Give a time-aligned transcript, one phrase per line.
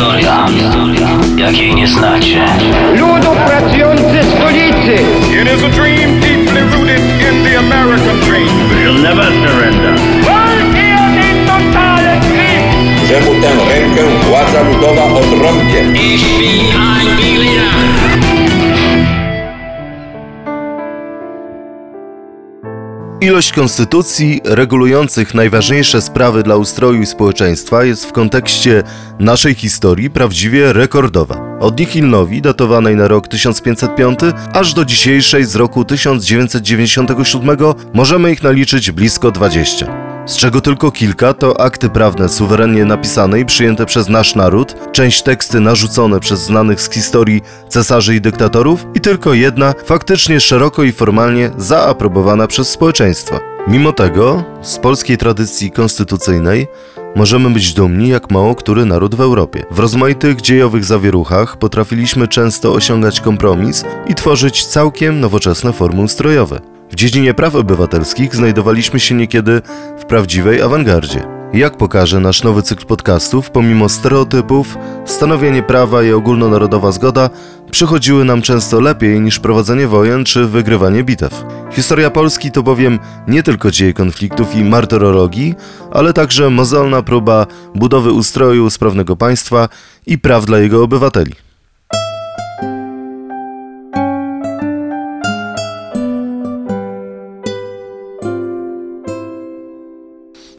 [0.00, 0.46] historia,
[1.36, 2.44] jakiej nie znacie.
[2.96, 4.94] Ludu pracujący stolicy!
[5.42, 8.48] It is a dream deeply rooted in the American dream.
[8.70, 9.94] We'll never surrender.
[13.08, 15.80] że mu tę rękę władza ludowa odrąbie.
[15.94, 17.99] Ich bin ein Berliner.
[23.22, 28.82] Ilość konstytucji regulujących najważniejsze sprawy dla ustroju i społeczeństwa jest w kontekście
[29.18, 31.58] naszej historii prawdziwie rekordowa.
[31.58, 34.18] Od Nihilnowi, datowanej na rok 1505,
[34.52, 37.56] aż do dzisiejszej z roku 1997
[37.94, 40.09] możemy ich naliczyć blisko 20.
[40.30, 45.22] Z czego tylko kilka to akty prawne suwerennie napisane i przyjęte przez nasz naród, część
[45.22, 50.92] teksty narzucone przez znanych z historii cesarzy i dyktatorów i tylko jedna faktycznie szeroko i
[50.92, 53.40] formalnie zaaprobowana przez społeczeństwo.
[53.68, 56.66] Mimo tego, z polskiej tradycji konstytucyjnej
[57.16, 59.64] możemy być dumni jak mało który naród w Europie.
[59.70, 66.79] W rozmaitych dziejowych zawieruchach potrafiliśmy często osiągać kompromis i tworzyć całkiem nowoczesne formy ustrojowe.
[66.90, 69.62] W dziedzinie praw obywatelskich znajdowaliśmy się niekiedy
[69.98, 71.26] w prawdziwej awangardzie.
[71.52, 77.30] Jak pokaże nasz nowy cykl podcastów, pomimo stereotypów, stanowienie prawa i ogólnonarodowa zgoda
[77.70, 81.44] przychodziły nam często lepiej niż prowadzenie wojen czy wygrywanie bitew.
[81.72, 85.54] Historia Polski to bowiem nie tylko dzieje konfliktów i martyrologii,
[85.90, 89.68] ale także mozolna próba budowy ustroju sprawnego państwa
[90.06, 91.49] i praw dla jego obywateli.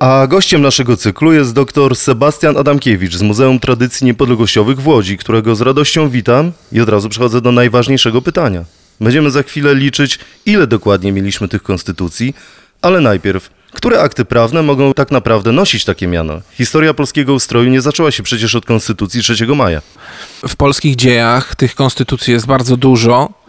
[0.02, 5.56] A gościem naszego cyklu jest dr Sebastian Adamkiewicz z Muzeum Tradycji Niepodległościowych w Łodzi, którego
[5.56, 8.66] z radością witam i od razu przechodzę do najważniejszego pytania.
[9.02, 12.34] Będziemy za chwilę liczyć, ile dokładnie mieliśmy tych konstytucji,
[12.82, 16.42] ale najpierw, które akty prawne mogą tak naprawdę nosić takie miano?
[16.52, 19.82] Historia polskiego ustroju nie zaczęła się przecież od Konstytucji 3 maja.
[20.48, 23.41] W polskich dziejach tych konstytucji jest bardzo dużo.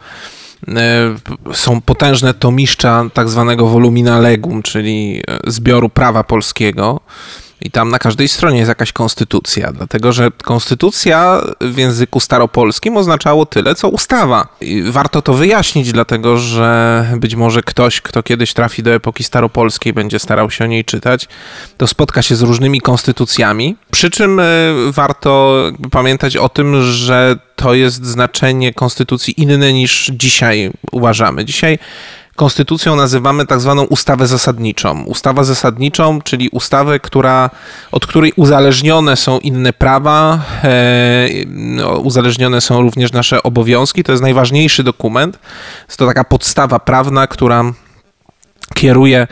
[0.68, 1.14] E,
[1.52, 7.00] Są potężne tomiszcza tak zwanego volumina legum, czyli e, zbioru prawa polskiego.
[7.64, 13.46] I tam na każdej stronie jest jakaś konstytucja, dlatego że konstytucja w języku staropolskim oznaczało
[13.46, 14.48] tyle, co ustawa.
[14.60, 19.92] I warto to wyjaśnić, dlatego że być może ktoś, kto kiedyś trafi do epoki staropolskiej,
[19.92, 21.28] będzie starał się o niej czytać,
[21.76, 23.76] to spotka się z różnymi konstytucjami.
[23.90, 24.44] Przy czym e,
[24.88, 31.44] warto pamiętać o tym, że to jest znaczenie konstytucji inne niż dzisiaj uważamy.
[31.44, 31.78] Dzisiaj
[32.36, 35.02] konstytucją nazywamy tak zwaną ustawę zasadniczą.
[35.04, 37.50] Ustawa zasadniczą, czyli ustawę, która,
[37.92, 44.04] od której uzależnione są inne prawa, e, no, uzależnione są również nasze obowiązki.
[44.04, 45.38] To jest najważniejszy dokument.
[45.86, 47.64] Jest to taka podstawa prawna, która
[48.74, 49.26] kieruje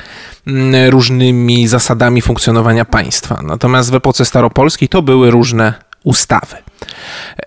[0.46, 3.40] mm, różnymi zasadami funkcjonowania państwa.
[3.42, 6.56] Natomiast w epoce staropolskiej to były różne ustawy.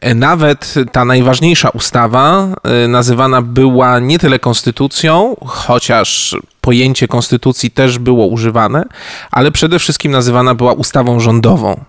[0.02, 8.00] E, Nawet ta najważniejsza ustawa e, nazywana była nie tyle konstytucją, chociaż pojęcie konstytucji też
[8.00, 8.84] było używane,
[9.32, 11.86] ale przede wszystkim nazywana była ustawą rządową.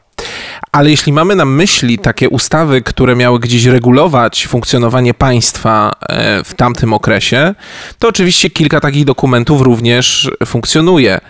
[0.73, 6.55] Ale jeśli mamy na myśli takie ustawy, które miały gdzieś regulować funkcjonowanie państwa e, w
[6.55, 7.55] tamtym okresie,
[7.99, 11.21] to oczywiście kilka takich dokumentów również funkcjonuje.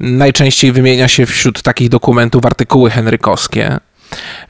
[0.00, 3.78] Najczęściej wymienia się wśród takich dokumentów artykuły henrykowskie.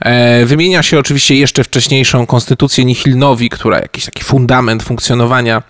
[0.00, 5.62] E, Wymienia się oczywiście jeszcze wcześniejszą konstytucję Nihilnowi, która jakiś taki fundament funkcjonowania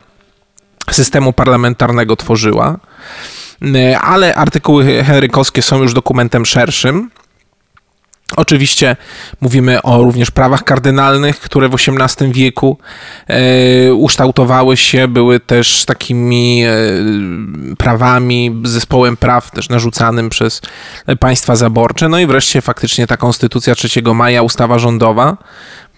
[0.91, 2.79] systemu parlamentarnego tworzyła.
[3.75, 7.11] E, Ale artykuły henrykowskie są już dokumentem szerszym.
[8.37, 8.97] Oczywiście
[9.41, 12.79] mówimy o również prawach kardynalnych, które w XVIII wieku
[13.27, 16.77] e, ukształtowały się, były też takimi e,
[17.79, 20.63] prawami, zespołem praw też narzucanym przez
[21.21, 22.09] państwa zaborcze.
[22.09, 25.37] No i wreszcie faktycznie ta konstytucja 3 maja, ustawa rządowa,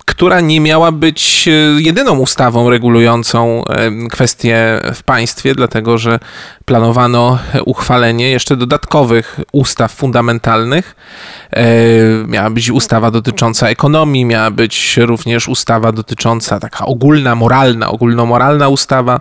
[0.08, 6.18] która nie miała być e, jedyną ustawą regulującą e, kwestie w państwie, dlatego że
[6.64, 10.96] planowano uchwalenie jeszcze dodatkowych ustaw fundamentalnych.
[11.52, 11.64] E,
[12.26, 19.20] Miała być ustawa dotycząca ekonomii, miała być również ustawa dotycząca taka ogólna, moralna, ogólnomoralna ustawa,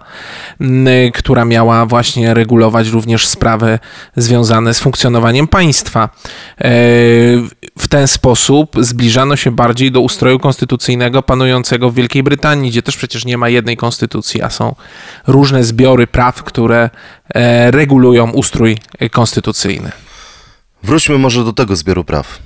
[1.13, 3.79] która miała właśnie regulować również sprawy
[4.15, 6.09] związane z funkcjonowaniem państwa.
[7.77, 10.76] W ten sposób zbliżano się bardziej do ustroju konstytucyjnego
[11.25, 14.75] panującego w Wielkiej Brytanii, gdzie też przecież nie ma jednej konstytucji, a są
[15.27, 16.89] różne zbiory praw, które
[17.33, 18.77] e, regulują ustrój
[19.11, 19.91] konstytucyjny.
[20.83, 22.39] Wróćmy może do tego zbioru praw.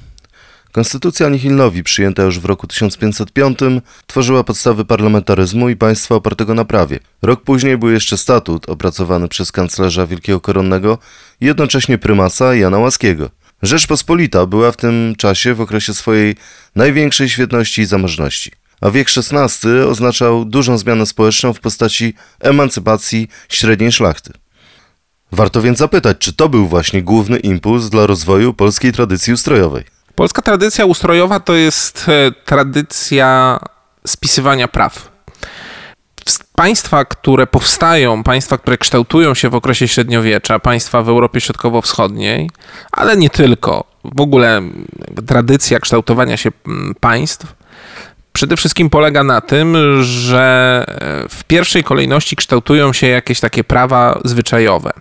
[0.72, 3.60] Konstytucja Nihilnowi, przyjęta już w roku 1505,
[4.08, 7.00] tworzyła podstawy parlamentaryzmu i państwa opartego na prawie.
[7.22, 10.98] Rok później był jeszcze statut opracowany przez kanclerza Wielkiego Koronnego
[11.42, 13.30] i jednocześnie prymasa Jana Łaskiego.
[13.62, 16.36] Rzeczpospolita była w tym czasie w okresie swojej
[16.76, 23.92] największej świetności i zamożności, a wiek XVI oznaczał dużą zmianę społeczną w postaci emancypacji średniej
[23.92, 24.34] szlachty.
[25.32, 29.84] Warto więc zapytać, czy to był właśnie główny impuls dla rozwoju polskiej tradycji ustrojowej.
[30.16, 33.60] Polska tradycja ustrojowa to jest e, tradycja
[34.08, 35.11] spisywania praw.
[36.62, 42.50] Państwa, które powstają, państwa, które kształtują się w okresie średniowiecza, państwa w Europie Środkowo-Wschodniej,
[42.92, 43.84] ale nie tylko.
[44.04, 44.62] W ogóle
[45.28, 46.50] tradycja kształtowania się
[47.00, 47.56] państw
[48.34, 54.20] przede wszystkim polega na tym, że e, w pierwszej kolejności kształtują się jakieś takie prawa
[54.24, 54.92] zwyczajowe.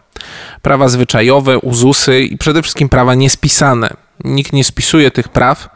[0.63, 3.91] Prawa zwyczajowe, uzusy i przede wszystkim prawa niespisane.
[4.25, 5.69] Nikt nie spisuje tych praw,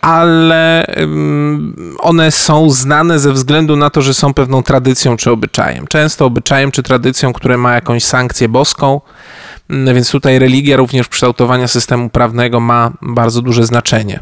[0.00, 0.86] ale
[1.98, 5.86] one są znane ze względu na to, że są pewną tradycją czy obyczajem.
[5.86, 9.00] Często obyczajem czy tradycją, które ma jakąś sankcję boską,
[9.70, 14.20] więc tutaj religia również kształtowania systemu prawnego ma bardzo duże znaczenie.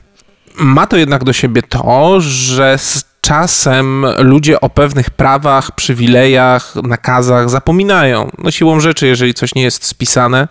[0.59, 7.51] Ma to jednak do siebie to, że z czasem ludzie o pewnych prawach, przywilejach, nakazach
[7.51, 8.31] zapominają.
[8.39, 10.49] No siłą rzeczy, jeżeli coś nie jest spisane, mm,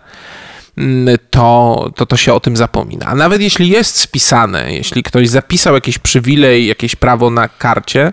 [1.30, 3.06] to, to to się o tym zapomina.
[3.06, 8.12] A nawet jeśli jest spisane, jeśli ktoś zapisał jakiś przywilej, jakieś prawo na karcie,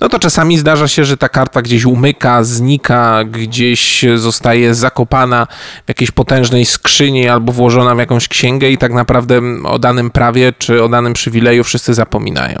[0.00, 5.46] no to czasami zdarza się, że ta karta gdzieś umyka, znika, gdzieś zostaje zakopana
[5.86, 10.52] w jakiejś potężnej skrzyni albo włożona w jakąś księgę i tak naprawdę o danym prawie
[10.58, 12.58] czy o danym przywileju wszyscy zapominają.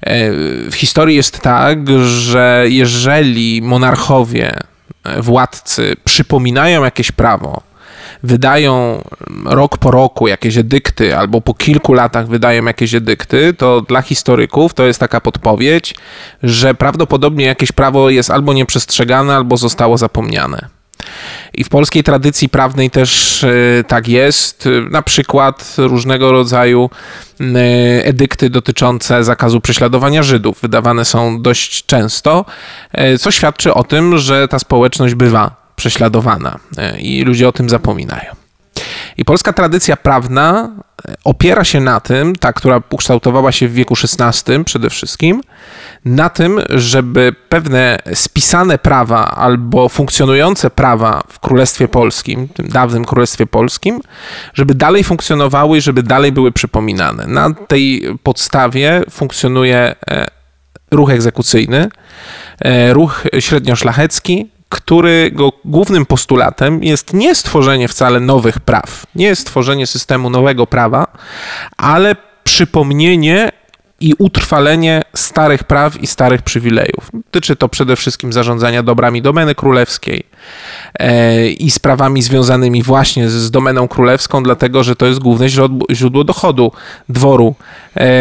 [0.00, 0.32] E,
[0.70, 4.58] w historii jest tak, że jeżeli monarchowie,
[5.04, 7.69] e, władcy przypominają jakieś prawo,
[8.22, 9.04] wydają
[9.44, 14.74] rok po roku jakieś edykty, albo po kilku latach wydają jakieś edykty, to dla historyków
[14.74, 15.94] to jest taka podpowiedź,
[16.42, 20.68] że prawdopodobnie jakieś prawo jest albo nieprzestrzegane, albo zostało zapomniane.
[21.54, 24.68] I w polskiej tradycji prawnej też e, tak jest.
[24.90, 26.90] Na przykład różnego rodzaju
[28.02, 32.44] edykty dotyczące zakazu prześladowania Żydów wydawane są dość często,
[32.92, 37.68] e, co świadczy o tym, że ta społeczność bywa prześladowana e, i ludzie o tym
[37.68, 38.34] zapominają.
[39.16, 40.70] I polska tradycja prawna
[41.08, 45.42] e, opiera się na tym, ta, która ukształtowała się w wieku XVI przede wszystkim,
[46.04, 53.46] na tym, żeby pewne spisane prawa albo funkcjonujące prawa w Królestwie Polskim, tym dawnym Królestwie
[53.46, 54.00] Polskim,
[54.54, 57.26] żeby dalej funkcjonowały i żeby dalej były przypominane.
[57.26, 60.26] Na tej podstawie funkcjonuje e,
[60.90, 61.88] ruch egzekucyjny,
[62.92, 70.66] ruch średnioszlachecki, którego głównym postulatem jest nie stworzenie wcale nowych praw, nie stworzenie systemu nowego
[70.66, 71.06] prawa,
[71.76, 73.52] ale przypomnienie
[74.00, 77.10] i utrwalenie starych praw i starych przywilejów.
[77.12, 80.22] Dotyczy to przede wszystkim zarządzania dobrami domeny królewskiej
[80.98, 85.48] e, i sprawami związanymi właśnie z domeną królewską, dlatego że to jest główne
[85.90, 86.72] źródło dochodu
[87.08, 87.54] dworu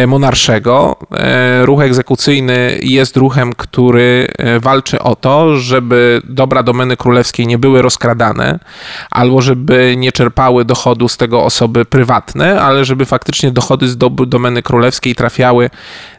[0.08, 0.96] monarszego.
[1.12, 4.28] E, ruch egzekucyjny jest ruchem, który
[4.60, 8.60] walczy o to, żeby dobra domeny królewskiej nie były rozkradane,
[9.12, 14.64] albo żeby nie czerpały dochodu z tego osoby prywatne, ale żeby faktycznie dochody z domeny
[14.64, 15.70] królewskiej trafiały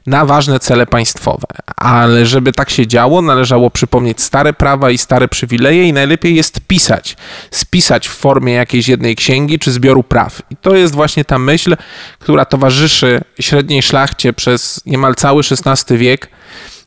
[0.06, 1.46] na ważne cele państwowe.
[1.76, 6.60] Ale żeby tak się działo, należało przypomnieć stare prawa i stare przywileje i najlepiej jest
[6.60, 7.16] pisać.
[7.50, 10.42] Spisać w formie jakiejś jednej księgi czy zbioru praw.
[10.50, 11.76] I to jest właśnie ta myśl,
[12.18, 16.28] która towarzyszy średniej szlachcie przez niemal cały XVI wiek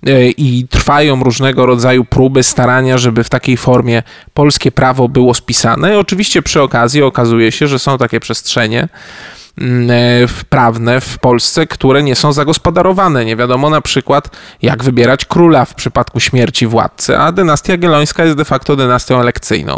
[0.08, 5.94] e, i trwają różnego rodzaju próby, starania, żeby w takiej formie polskie prawo było spisane.
[5.94, 8.88] I oczywiście przy okazji okazuje się, że są takie przestrzenie,
[10.50, 13.26] prawne w Polsce, które nie są zagospodarowane.
[13.26, 14.30] Nie wiadomo na przykład,
[14.62, 19.78] jak wybierać króla w przypadku śmierci władcy, a dynastia Gielońska jest de facto dynastią elekcyjną.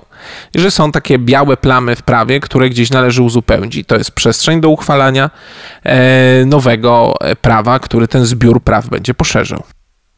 [0.54, 3.88] I że są takie białe plamy w prawie, które gdzieś należy uzupełnić.
[3.88, 5.30] To jest przestrzeń do uchwalania
[5.84, 9.64] e, nowego e, prawa, który ten zbiór praw będzie poszerzał.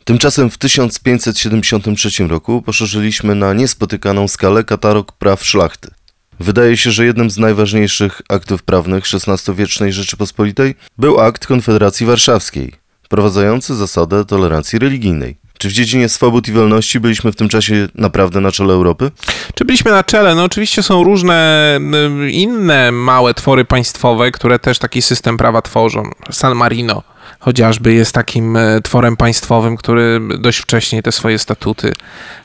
[0.06, 5.97] Tymczasem w 1573 roku poszerzyliśmy na niespotykaną skalę katalog praw szlachty.
[6.40, 13.76] Wydaje się, że jednym z najważniejszych aktów prawnych XVI-wiecznej Rzeczypospolitej był akt Konfederacji Warszawskiej, wprowadzający
[13.76, 15.38] zasadę tolerancji religijnej.
[15.58, 19.12] Czy w dziedzinie swobód i wolności byliśmy w tym czasie naprawdę na czele Europy?
[19.56, 20.36] Czy byliśmy na czele?
[20.36, 21.80] No oczywiście są różne
[22.26, 26.04] y, inne małe twory państwowe, które też taki system prawa tworzą.
[26.32, 27.04] San Marino
[27.40, 31.94] chociażby jest takim e, tworem państwowym, który dość wcześnie te swoje statuty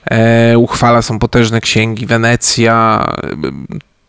[0.04, 1.02] e, uchwala.
[1.02, 3.06] Są potężne księgi, Wenecja.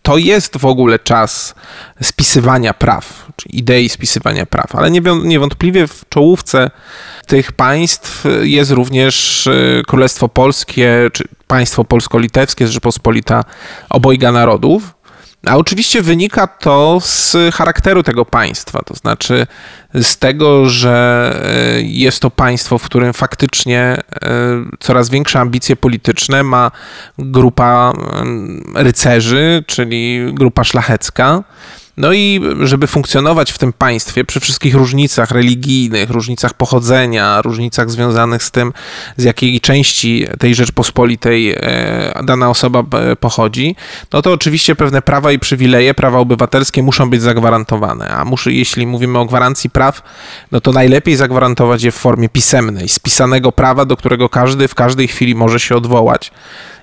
[0.02, 1.56] To jest w ogóle czas
[2.02, 4.92] spisywania praw, czy idei spisywania praw, ale
[5.24, 6.72] niewątpliwie w czołówce
[7.28, 13.44] tych państw jest również e, Królestwo Polskie, czy państwo polsko-litewskie, Rzeczpospolita
[13.90, 14.94] obojga narodów
[15.48, 19.48] A oczywiście wynika to z charakteru tego państwa, to znaczy
[19.94, 21.34] z tego, że
[21.78, 24.02] e, jest to państwo, w którym faktycznie e,
[24.80, 26.72] coraz większe ambicje polityczne ma
[27.18, 27.94] grupa
[28.76, 31.44] rycerzy, czyli grupa szlachecka.
[31.98, 38.44] No i żeby funkcjonować w tym państwie, przy wszystkich różnicach religijnych, różnicach pochodzenia, różnicach związanych
[38.44, 38.74] z tym,
[39.18, 43.76] z jakiej części tej Rzeczpospolitej e, dana osoba e, pochodzi,
[44.14, 48.10] no to oczywiście pewne prawa i przywileje, prawa obywatelskie muszą być zagwarantowane.
[48.10, 50.02] A muszę, jeśli mówimy o gwarancji praw,
[50.52, 55.08] no to najlepiej zagwarantować je w formie pisemnej, spisanego prawa, do którego każdy w każdej
[55.08, 56.32] chwili może się odwołać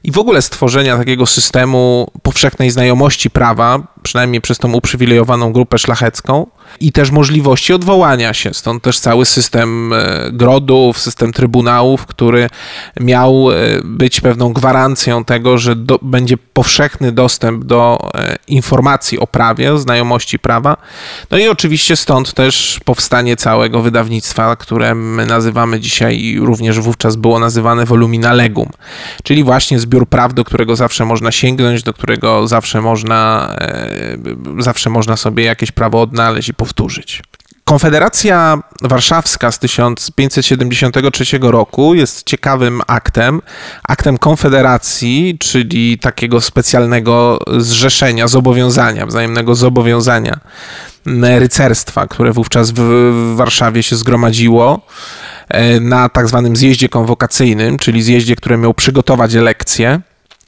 [0.04, 6.46] i w ogóle stworzenia takiego systemu powszechnej znajomości prawa, przynajmniej przez tą uprzywilejowaną grupę szlachecką,
[6.80, 8.54] i też możliwości odwołania się.
[8.54, 12.48] Stąd też cały system e, grodów, system trybunałów, który
[13.00, 19.26] miał e, być pewną gwarancją tego, że do, będzie powszechny dostęp do e, informacji o
[19.26, 20.76] prawie, znajomości prawa.
[21.30, 27.16] No i oczywiście stąd też powstanie całego wydawnictwa, które my nazywamy dzisiaj i również wówczas
[27.16, 28.68] było nazywane volumina legum,
[29.24, 33.54] czyli właśnie zbiór praw, do którego zawsze można sięgnąć, do którego zawsze można,
[34.58, 37.22] zawsze można sobie jakieś prawo odnaleźć i powtórzyć.
[37.64, 43.42] Konfederacja Warszawska z 1573 roku jest ciekawym aktem,
[43.88, 50.40] aktem konfederacji, czyli takiego specjalnego zrzeszenia, zobowiązania, wzajemnego zobowiązania
[51.22, 52.80] rycerstwa, które wówczas w
[53.36, 54.80] Warszawie się zgromadziło
[55.48, 60.00] e, na tak zwanym zjeździe konwokacyjnym, czyli zjeździe, który miał przygotować elekcje.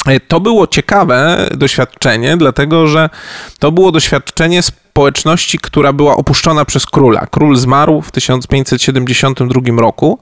[0.06, 3.10] E, to było ciekawe doświadczenie, dlatego że
[3.58, 7.26] to było doświadczenie społeczności, która była opuszczona przez króla.
[7.30, 10.18] Król zmarł w 1572 roku,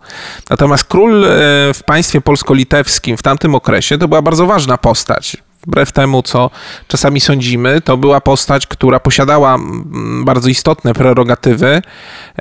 [0.50, 1.28] natomiast król e,
[1.74, 5.36] w państwie polsko-litewskim w tamtym okresie to była bardzo ważna postać
[5.66, 6.50] wbrew temu, co
[6.88, 11.82] czasami sądzimy, to była postać, która posiadała mm, bardzo istotne prerogatywy,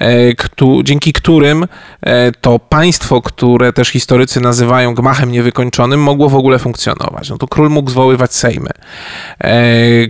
[0.01, 0.07] e,
[0.83, 1.65] dzięki którym
[2.01, 7.29] e, to państwo, które też historycy nazywają gmachem niewykończonym, mogło w ogóle funkcjonować.
[7.29, 8.69] No to król mógł zwoływać sejmy.
[9.43, 9.53] E,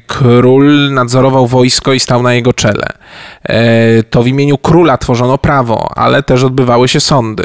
[0.07, 2.87] król nadzorował wojsko i stał na jego czele.
[4.09, 7.43] To w imieniu króla tworzono prawo, ale też odbywały się sądy.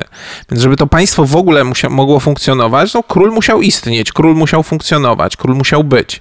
[0.51, 5.37] Więc żeby to państwo w ogóle mogło funkcjonować, no król musiał istnieć, król musiał funkcjonować,
[5.37, 6.21] król musiał być,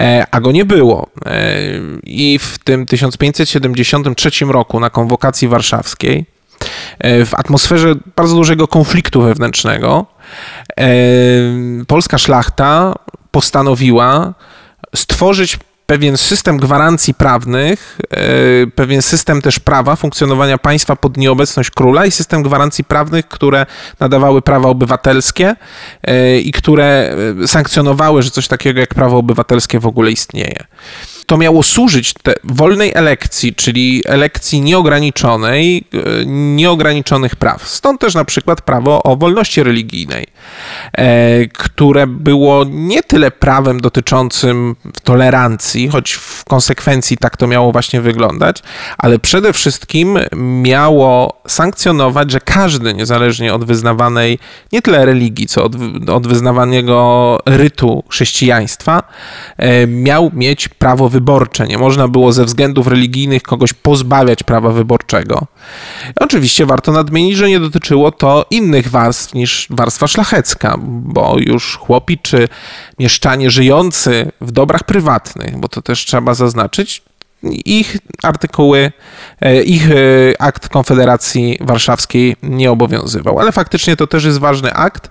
[0.00, 1.06] e, a go nie było.
[1.26, 1.58] E,
[2.02, 6.26] I w tym 1573 roku na konwokacji warszawskiej,
[6.98, 10.06] e, w atmosferze bardzo dużego konfliktu wewnętrznego,
[11.86, 12.94] polska szlachta
[13.30, 14.34] postanowiła
[14.96, 22.06] stworzyć pewien system gwarancji prawnych, e, pewien system też prawa, funkcjonowania państwa pod nieobecność króla
[22.06, 23.66] i system gwarancji prawnych, które
[24.00, 25.56] nadawały prawa obywatelskie
[26.02, 30.64] e, i które e, sankcjonowały, że coś takiego jak prawo obywatelskie w ogóle istnieje
[31.28, 37.68] to miało służyć wolnej elekcji, czyli elekcji nieograniczonej, e, nieograniczonych praw.
[37.68, 40.26] Stąd też na przykład prawo o wolności religijnej,
[40.92, 48.00] e, które było nie tyle prawem dotyczącym tolerancji, choć w konsekwencji tak to miało właśnie
[48.00, 48.62] wyglądać,
[48.98, 50.18] ale przede wszystkim
[50.62, 54.38] miało sankcjonować, że każdy, niezależnie od wyznawanej
[54.72, 55.72] nie tyle religii, co od,
[56.12, 59.02] od wyznawanego rytu chrześcijaństwa,
[59.56, 61.66] e, miał mieć prawo wyborcze.
[61.66, 65.46] Nie można było ze względów religijnych kogoś pozbawiać prawa wyborczego.
[66.20, 72.18] Oczywiście warto nadmienić, że nie dotyczyło to innych warstw niż warstwa szlachecka, bo już chłopi
[72.18, 72.48] czy
[72.98, 77.02] mieszczanie żyjący w dobrach prywatnych, bo to też trzeba zaznaczyć,
[77.64, 78.92] ich artykuły,
[79.40, 79.94] e, ich e,
[80.38, 83.38] akt Konfederacji Warszawskiej nie obowiązywał.
[83.38, 85.10] Ale faktycznie to też jest ważny akt,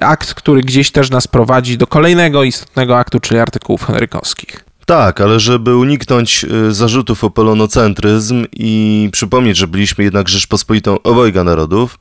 [0.00, 4.64] akt, który gdzieś też nas prowadzi do kolejnego istotnego aktu, czyli artykułów henrykowskich.
[4.86, 11.44] Tak, ale żeby uniknąć y, zarzutów o polonocentryzm i przypomnieć, że byliśmy jednak Rzeczpospolitą obojga
[11.44, 11.98] narodów,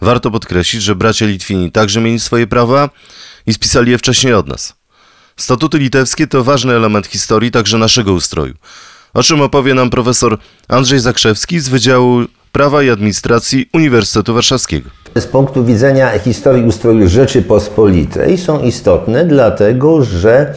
[0.00, 2.90] warto podkreślić, że bracia Litwini także mieli swoje prawa
[3.46, 4.74] i spisali je wcześniej od nas.
[5.36, 8.54] Statuty litewskie to ważny element historii także naszego ustroju,
[9.14, 12.20] o czym opowie nam profesor Andrzej Zakrzewski z Wydziału
[12.52, 14.90] Prawa i Administracji Uniwersytetu Warszawskiego.
[15.14, 20.54] Z punktu widzenia historii ustroju Rzeczypospolitej są istotne, dlatego że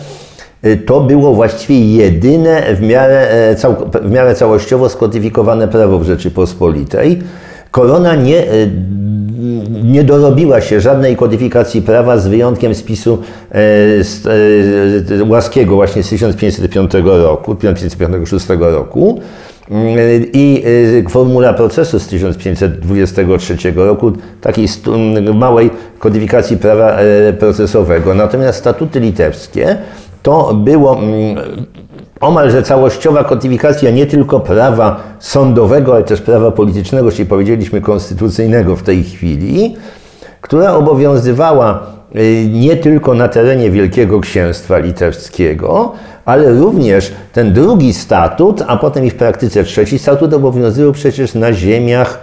[0.85, 3.55] to było właściwie jedyne w miarę, e,
[4.01, 7.19] w miarę całościowo skodyfikowane prawo w Rzeczypospolitej.
[7.71, 8.67] Korona nie, e,
[9.83, 13.17] nie dorobiła się żadnej kodyfikacji prawa z wyjątkiem spisu
[13.51, 19.19] e, łaskiego właśnie z 1505 roku, 1556 roku
[20.33, 20.63] i
[21.09, 24.67] formula procesu z 1523 roku, takiej
[25.33, 26.97] małej kodyfikacji prawa
[27.39, 28.15] procesowego.
[28.15, 29.77] Natomiast statuty litewskie
[30.23, 31.37] to było mm,
[32.21, 38.83] omalże całościowa kodyfikacja nie tylko prawa sądowego, ale też prawa politycznego, czyli powiedzieliśmy konstytucyjnego w
[38.83, 39.75] tej chwili,
[40.41, 45.91] która obowiązywała y, nie tylko na terenie Wielkiego Księstwa Litewskiego,
[46.25, 51.53] ale również ten drugi statut, a potem i w praktyce trzeci statut obowiązywał przecież na
[51.53, 52.19] ziemiach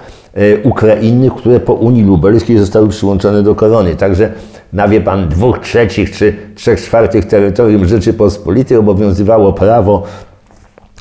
[0.62, 3.97] Ukrainy, które po Unii Lubelskiej zostały przyłączone do korony.
[3.97, 4.33] Także
[4.73, 10.02] na wie pan, dwóch trzecich czy trzech czwartych terytorium Rzeczypospolitej obowiązywało prawo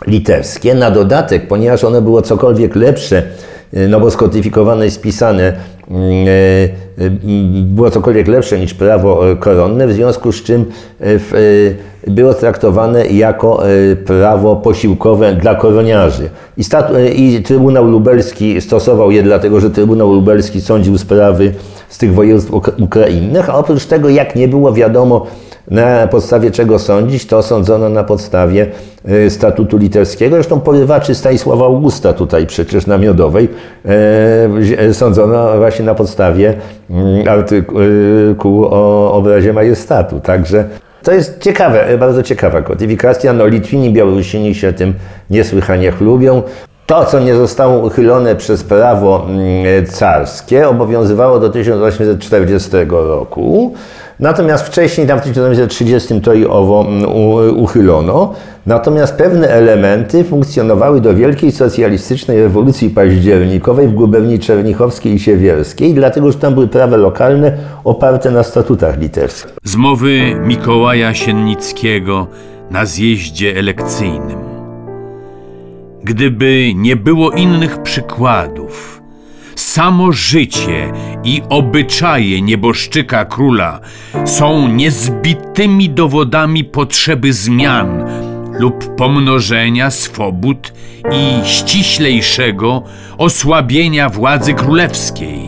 [0.07, 0.75] litewskie.
[0.75, 3.23] Na dodatek, ponieważ ono było cokolwiek lepsze,
[3.73, 5.76] y, no bo skodyfikowane i spisane y, y,
[7.65, 10.65] było cokolwiek lepsze niż prawo koronne, w związku z czym
[12.07, 13.63] było traktowane jako
[14.05, 16.29] prawo posiłkowe dla koroniarzy.
[16.57, 16.63] I,
[17.15, 21.53] I Trybunał Lubelski stosował je dlatego, że Trybunał Lubelski sądził sprawy
[21.89, 25.25] z tych województw ukrainnych, a oprócz tego, jak nie było wiadomo,
[25.71, 28.67] na podstawie czego sądzić, to sądzono na podstawie
[29.09, 30.35] y, statutu litewskiego.
[30.35, 33.49] Zresztą porywaczy Stanisława Augusta tutaj przecież na Miodowej
[34.79, 36.53] e, sądzono właśnie na podstawie
[36.89, 40.19] mm, artykułu o obrazie majestatu.
[40.19, 40.65] Także
[41.03, 43.33] to jest ciekawe, bardzo ciekawa kodyfikacja.
[43.33, 44.93] No, Litwini, Białorusini się tym
[45.29, 46.41] niesłychanie chlubią.
[46.85, 53.73] To, co nie zostało uchylone przez prawo mm, carskie, obowiązywało do 1840 roku.
[54.19, 57.09] Natomiast wcześniej, tam w 1930 to i owo mm,
[57.57, 58.33] uchylono.
[58.65, 66.31] Natomiast pewne elementy funkcjonowały do wielkiej socjalistycznej rewolucji październikowej w guberni czernichowskiej i siewierskiej, dlatego
[66.31, 69.53] że tam były prawa lokalne oparte na statutach litewskich.
[69.63, 72.27] Z mowy Mikołaja Siennickiego
[72.71, 74.39] na zjeździe elekcyjnym.
[76.03, 79.01] Gdyby nie było innych przykładów,
[79.59, 80.91] samo życie
[81.23, 83.79] i obyczaje nieboszczyka króla
[84.25, 88.03] są niezbitymi dowodami potrzeby zmian
[88.59, 90.73] lub pomnożenia swobód
[91.11, 92.83] i ściślejszego
[93.17, 95.47] osłabienia władzy królewskiej.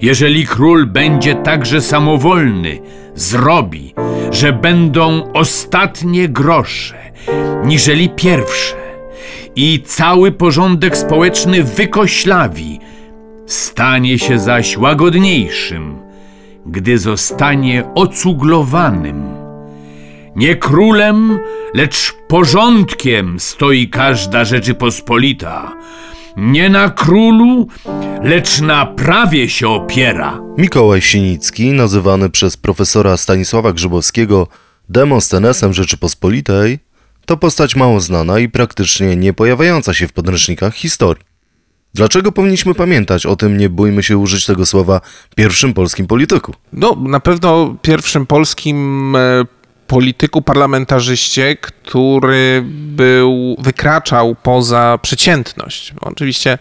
[0.00, 2.78] Jeżeli król będzie także samowolny,
[3.14, 3.94] zrobi,
[4.30, 6.96] że będą ostatnie grosze,
[7.64, 8.83] niżeli pierwsze
[9.56, 12.80] i cały porządek społeczny wykoślawi,
[13.46, 15.98] stanie się zaś łagodniejszym,
[16.66, 19.24] gdy zostanie ocuglowanym.
[20.36, 21.38] Nie królem,
[21.74, 25.76] lecz porządkiem stoi każda Rzeczypospolita.
[26.36, 27.68] Nie na królu,
[28.22, 30.40] lecz na prawie się opiera.
[30.58, 34.48] Mikołaj Sienicki, nazywany przez profesora Stanisława Grzybowskiego
[34.88, 36.78] Demostenesem Rzeczypospolitej,
[37.26, 41.24] to postać mało znana i praktycznie nie pojawiająca się w podręcznikach historii.
[41.94, 45.00] Dlaczego powinniśmy pamiętać o tym, nie bójmy się użyć tego słowa,
[45.36, 46.54] pierwszym polskim polityku?
[46.72, 49.44] No, na pewno pierwszym polskim e,
[49.86, 55.94] polityku, parlamentarzyście, który był, wykraczał poza przeciętność.
[56.00, 56.58] Oczywiście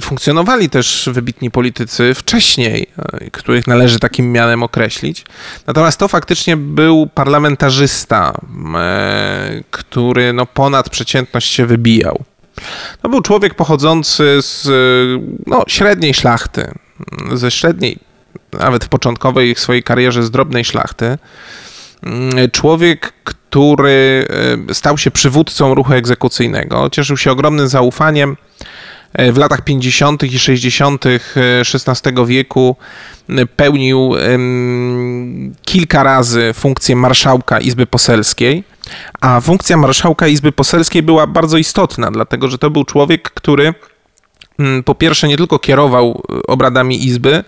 [0.00, 5.24] funkcjonowali też wybitni politycy wcześniej, e, których należy takim mianem określić.
[5.66, 8.32] Natomiast to faktycznie był parlamentarzysta,
[8.74, 12.24] e, który no ponad przeciętność się wybijał.
[13.02, 14.68] To był człowiek pochodzący z
[15.46, 16.72] no, średniej szlachty,
[17.32, 17.98] ze średniej,
[18.52, 21.18] nawet w początkowej swojej karierze z drobnej szlachty.
[22.52, 24.26] Człowiek, który
[24.70, 28.64] e, stał się przywódcą ruchu egzekucyjnego, cieszył się ogromnym zaufaniem E,
[29.32, 30.22] w latach 50.
[30.22, 31.04] i 60.
[31.74, 32.76] XVI e, wieku
[33.28, 34.14] e, pełnił
[35.62, 38.64] kilka razy funkcję marszałka Izby Poselskiej,
[39.20, 43.74] a funkcja marszałka Izby Poselskiej była bardzo istotna, dlatego że to był człowiek, który
[44.84, 47.44] po pierwsze nie tylko kierował obradami Izby,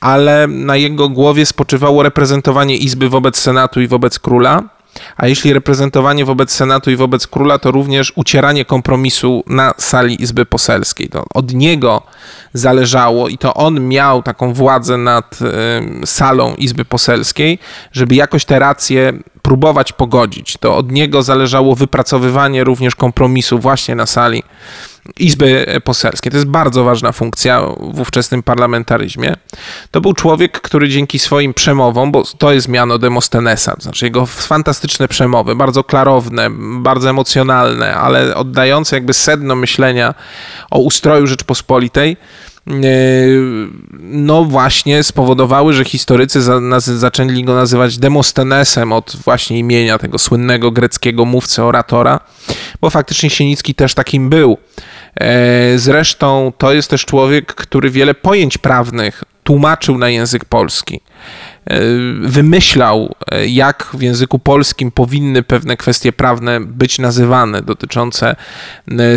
[0.00, 4.73] ale na jego głowie spoczywało reprezentowanie Izby wobec Senatu i wobec króla
[5.16, 10.46] a jeśli reprezentowanie wobec Senatu i wobec króla, to również ucieranie kompromisu na sali Izby
[10.46, 11.08] Poselskiej.
[11.08, 12.02] To od niego
[12.52, 15.38] zależało i to on miał taką władzę nad
[16.04, 17.58] salą Izby Poselskiej,
[17.92, 20.56] żeby jakoś te racje próbować pogodzić.
[20.56, 24.42] To od niego zależało wypracowywanie również kompromisu właśnie na sali
[25.18, 26.32] Izby Poselskiej.
[26.32, 27.62] To jest bardzo ważna funkcja
[27.92, 29.34] w ówczesnym parlamentaryzmie.
[29.90, 34.26] To był człowiek, który dzięki swoim przemowom, bo to jest miano Demostenesa, to znaczy jego
[34.26, 40.14] fantastyczne przemowy, bardzo klarowne, bardzo emocjonalne, ale oddające jakby sedno myślenia
[40.70, 42.16] o ustroju Rzeczpospolitej,
[42.66, 42.72] e,
[44.00, 46.42] no właśnie spowodowały, że historycy
[46.80, 52.20] zaczęli go nazywać Demostenesem od właśnie imienia tego słynnego greckiego mówcy, oratora,
[52.80, 54.58] bo faktycznie Sienicki też takim był.
[55.20, 61.00] E, zresztą to jest też człowiek, który wiele pojęć prawnych tłumaczył na język polski.
[62.22, 63.14] wymyślał,
[63.46, 68.36] jak w języku polskim powinny pewne kwestie prawne być nazywane dotyczące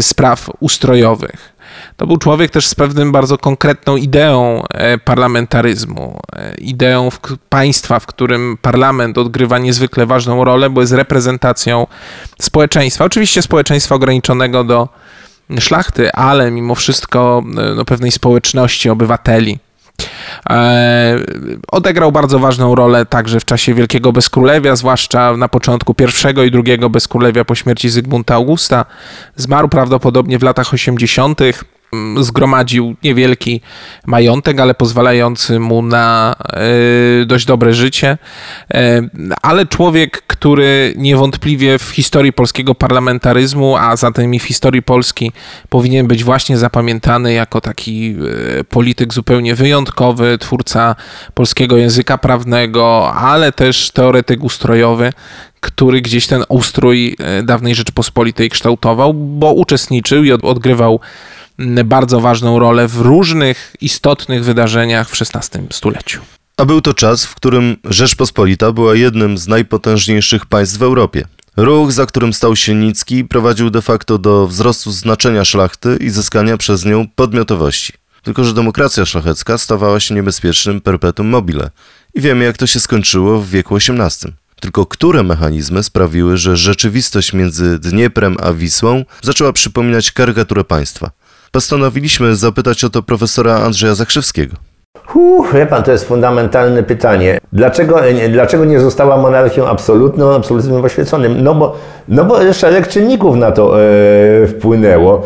[0.02, 1.58] spraw ustrojowych.
[1.98, 8.00] To był człowiek też z pewnym bardzo konkretną ideą e, parlamentaryzmu, e, ideą w państwa,
[8.00, 11.88] w którym parlament odgrywa niezwykle ważną rolę, bo jest reprezentacją
[12.42, 13.06] społeczeństwa.
[13.06, 14.90] Oczywiście społeczeństwa ograniczonego do
[15.60, 19.60] szlachty, ale mimo wszystko e, no, pewnej społeczności obywateli.
[21.72, 26.90] Odegrał bardzo ważną rolę także w czasie Wielkiego Bezkrólewia, zwłaszcza na początku pierwszego i drugiego
[26.90, 28.86] Bezkrólewia po śmierci Zygmunta Augusta.
[29.36, 31.40] Zmarł prawdopodobnie w latach 80.
[31.94, 33.62] Mm, zgromadził niewielki
[34.06, 36.36] majątek, ale pozwalający mu na
[37.22, 38.18] e, dość dobre życie.
[38.74, 39.02] E,
[39.42, 45.32] ale człowiek, który niewątpliwie w historii polskiego parlamentaryzmu, a zatem i w historii Polski
[45.70, 48.16] powinien być właśnie zapamiętany jako taki
[48.60, 50.96] e, polityk zupełnie wyjątkowy, twórca
[51.34, 55.14] polskiego języka prawnego, ale też teoretyk ustrojowy,
[55.60, 61.00] który gdzieś ten ustrój dawnej Rzeczypospolitej kształtował, bo uczestniczył i odgrywał
[61.86, 66.22] bardzo ważną rolę w różnych istotnych wydarzeniach w XVI stuleciu.
[66.58, 71.26] A był to czas, w którym Rzeczpospolita była jednym z najpotężniejszych państw w Europie.
[71.58, 76.58] Ruch, za którym stał się Nicki, prowadził de facto do wzrostu znaczenia szlachty i zyskania
[76.58, 77.94] przez nią podmiotowości.
[78.24, 81.70] Tylko, że demokracja szlachecka stawała się niebezpiecznym perpetuum mobile.
[82.14, 84.34] I wiemy, jak to się skończyło w wieku XVIII.
[84.60, 91.12] Tylko które mechanizmy sprawiły, że rzeczywistość między Dnieprem a Wisłą zaczęła przypominać karykaturę państwa?
[91.52, 94.56] Postanowiliśmy zapytać o to profesora Andrzeja Zakrzewskiego.
[95.06, 97.40] Huh, wie pan, to jest fundamentalne pytanie.
[97.54, 101.44] Dlaczego, dlaczego nie została monarchią absolutną, absolutyzmem oświeconym?
[101.44, 101.76] No bo,
[102.08, 105.22] no bo szereg czynników na to e, wpłynęło.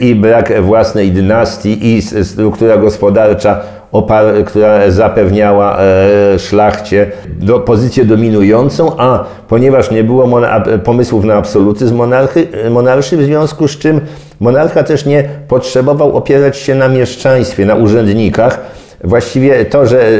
[0.00, 3.60] I brak własnej dynastii, i struktura gospodarcza
[3.92, 10.40] opar- która zapewniała e, szlachcie do, pozycję dominującą, a ponieważ nie było
[10.84, 14.00] pomysłów na absolutyzm monarchy, monarszy, w związku z czym
[14.40, 18.60] monarcha też nie potrzebował opierać się na mieszczaństwie, na urzędnikach.
[19.04, 20.10] Właściwie to, że e,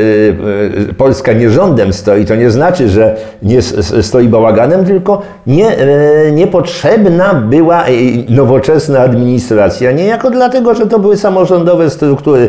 [0.91, 3.63] e, Polska nie rządem stoi, to nie znaczy, że nie
[4.03, 7.85] stoi bałaganem, tylko nie, e, niepotrzebna była
[8.29, 9.93] nowoczesna administracja.
[9.93, 12.49] Niejako dlatego, że to były samorządowe struktury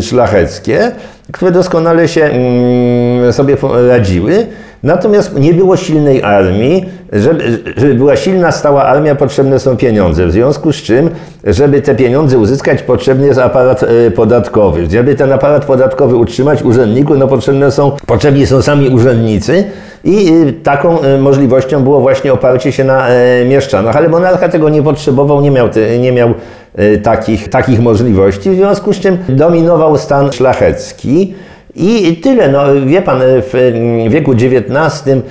[0.00, 0.92] szlacheckie,
[1.32, 3.56] które doskonale się mm, sobie
[3.88, 4.46] radziły.
[4.82, 6.84] Natomiast nie było silnej armii.
[7.12, 10.26] Żeby, żeby była silna, stała armia, potrzebne są pieniądze.
[10.26, 11.10] W związku z czym,
[11.44, 14.90] żeby te pieniądze uzyskać, potrzebny jest aparat e, podatkowy.
[14.90, 19.64] Żeby ten aparat podatkowy utrzymać urzędników, no potrzebne są, potrzebni są sami urzędnicy.
[20.04, 23.96] I y, taką y, możliwością było właśnie oparcie się na e, mieszczanach.
[23.96, 25.68] Ale monarcha tego nie potrzebował, nie miał,
[26.00, 26.34] nie miał
[26.74, 31.34] e, takich, takich możliwości, w związku z czym dominował stan szlachecki.
[31.78, 32.48] I tyle.
[32.48, 33.72] No, wie pan, w
[34.08, 35.22] wieku XIX,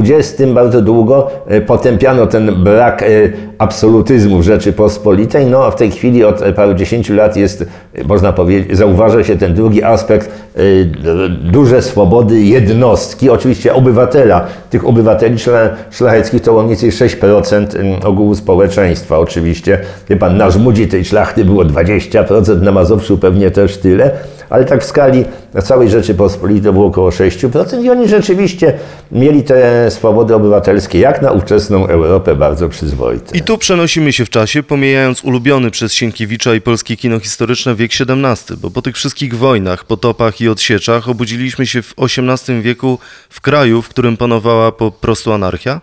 [0.00, 3.06] XX bardzo długo e, potępiano ten brak e,
[3.58, 5.46] absolutyzmu w Rzeczypospolitej.
[5.46, 7.66] No, a w tej chwili od parudziesięciu lat jest,
[8.04, 10.60] można powiedzieć, zauważa się ten drugi aspekt, e,
[11.52, 14.46] duże swobody jednostki, oczywiście obywatela.
[14.70, 15.36] Tych obywateli
[15.90, 17.66] szlacheckich to mniej więcej 6%
[18.04, 19.18] ogółu społeczeństwa.
[19.18, 19.78] Oczywiście,
[20.10, 24.10] wie pan, na Żmudzi tej szlachty było 20%, na Mazowszu pewnie też tyle
[24.50, 25.24] ale tak w skali
[25.62, 28.72] całej Rzeczypospolitej to było około 6% i oni rzeczywiście
[29.12, 33.38] mieli te swobody obywatelskie, jak na ówczesną Europę, bardzo przyzwoite.
[33.38, 37.90] I tu przenosimy się w czasie, pomijając ulubiony przez Sienkiewicza i polskie kino historyczne wiek
[38.00, 42.98] XVII, bo po tych wszystkich wojnach, potopach i odsieczach obudziliśmy się w XVIII wieku
[43.30, 45.80] w kraju, w którym panowała po prostu anarchia?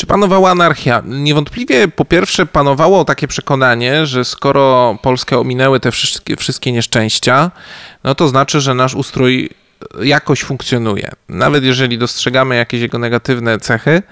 [0.00, 1.02] Czy panowała anarchia?
[1.06, 7.50] Niewątpliwie po pierwsze panowało takie przekonanie, że skoro Polskę ominęły te wszystkie, wszystkie nieszczęścia,
[8.04, 9.50] no to znaczy, że nasz ustrój
[10.02, 11.10] jakoś funkcjonuje.
[11.28, 14.02] Nawet jeżeli dostrzegamy jakieś jego negatywne cechy,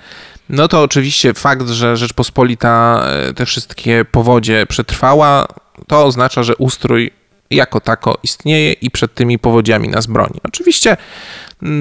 [0.49, 5.47] no to oczywiście fakt, że Rzeczpospolita e, te wszystkie powodzie przetrwała,
[5.87, 7.11] to oznacza, że ustrój
[7.51, 10.41] jako tako istnieje i przed tymi powodziami nas broni.
[10.45, 10.97] Oczywiście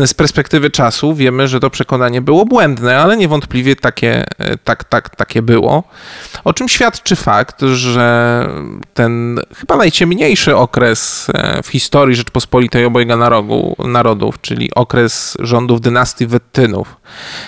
[0.06, 5.16] z perspektywy czasu wiemy, że to przekonanie było błędne, ale niewątpliwie takie, e, tak, tak,
[5.16, 5.84] takie było.
[6.44, 8.48] O czym świadczy fakt, że
[8.94, 13.18] ten chyba najciemniejszy okres e, w historii Rzeczpospolitej obojga
[13.80, 16.96] narodów, czyli okres rządów dynastii Wettynów,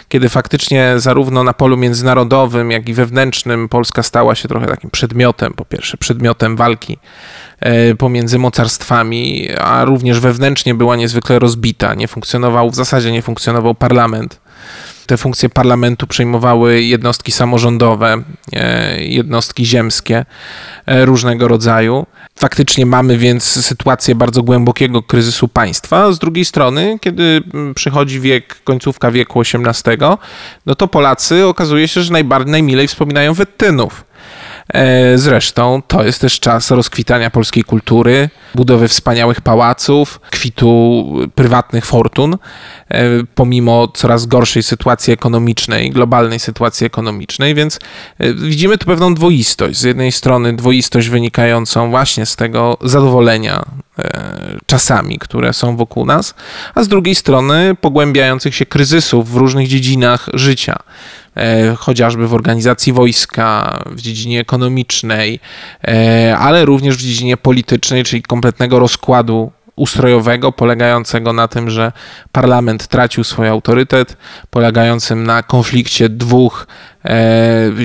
[0.09, 5.53] kiedy faktycznie zarówno na polu międzynarodowym, jak i wewnętrznym Polska stała się trochę takim przedmiotem,
[5.53, 6.97] po pierwsze przedmiotem walki
[7.97, 14.39] pomiędzy mocarstwami, a również wewnętrznie była niezwykle rozbita, nie funkcjonował, w zasadzie nie funkcjonował parlament.
[15.05, 20.25] te funkcje parlamentu przejmowały jednostki samorządowe, e, jednostki ziemskie
[20.85, 22.05] e, różnego rodzaju.
[22.39, 26.11] Faktycznie mamy więc sytuację bardzo głębokiego kryzysu państwa.
[26.11, 27.43] Z drugiej strony, kiedy
[27.75, 29.97] przychodzi wiek, końcówka wieku XVIII,
[30.65, 34.03] no to Polacy okazuje się, że najbardziej najmilej wspominają Wettynów.
[34.73, 41.05] E, zresztą to jest też czas rozkwitania polskiej kultury, budowy wspaniałych pałaców, kwitu
[41.35, 42.33] prywatnych fortun,
[42.89, 42.99] e,
[43.35, 47.79] pomimo coraz gorszej sytuacji ekonomicznej, globalnej sytuacji ekonomicznej, więc
[48.19, 49.79] e, widzimy tu pewną dwoistość.
[49.79, 53.65] Z jednej strony dwoistość wynikającą właśnie z tego zadowolenia
[54.65, 56.33] czasami, które są wokół nas,
[56.75, 60.75] a z drugiej strony pogłębiających się kryzysów w różnych dziedzinach życia.
[61.37, 65.39] E, chociażby w organizacji wojska, w dziedzinie ekonomicznej,
[65.87, 71.91] e, ale również w dziedzinie politycznej, czyli kompletnego rozkładu ustrojowego, polegającego na tym, że
[72.31, 74.17] parlament tracił swój autorytet,
[74.49, 76.67] polegającym na konflikcie dwóch
[76.98, 76.98] e,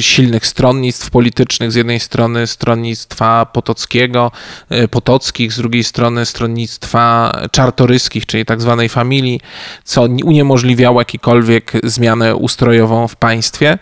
[0.00, 4.30] silnych stronnictw politycznych, z jednej strony stronnictwa Potockiego,
[4.68, 9.40] e, Potockich, z drugiej strony stronnictwa czartoryskich, czyli tak zwanej familii,
[9.84, 13.78] co uniemożliwiało jakikolwiek zmianę ustrojową w państwie,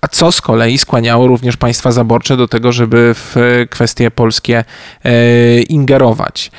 [0.00, 3.36] a co z kolei skłaniało również państwa zaborcze do tego, żeby w
[3.70, 4.64] kwestie polskie
[5.04, 6.50] e, ingerować.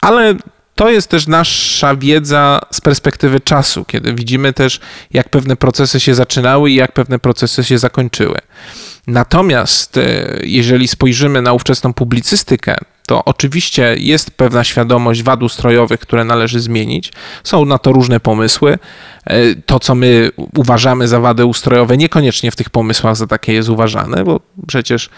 [0.00, 0.34] Ale
[0.82, 6.14] to jest też nasza wiedza z perspektywy czasu, kiedy widzimy też, jak pewne procesy się
[6.14, 8.38] zaczynały i jak pewne procesy się zakończyły.
[9.06, 16.24] Natomiast e, jeżeli spojrzymy na ówczesną publicystykę, to oczywiście jest pewna świadomość wad ustrojowych, które
[16.24, 17.12] należy zmienić.
[17.44, 18.78] Są na to różne pomysły.
[19.24, 23.68] E, to, co my uważamy za wady ustrojowe, niekoniecznie w tych pomysłach za takie jest
[23.68, 25.10] uważane, bo przecież